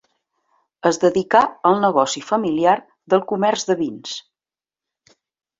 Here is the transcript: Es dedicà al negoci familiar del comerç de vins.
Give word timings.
Es 0.89 0.97
dedicà 1.03 1.41
al 1.71 1.77
negoci 1.83 2.25
familiar 2.31 2.75
del 3.15 3.23
comerç 3.33 3.67
de 3.73 3.79
vins. 3.85 4.19